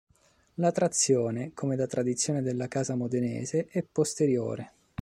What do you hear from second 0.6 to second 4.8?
trazione, come da tradizione della casa modenese, è posteriore.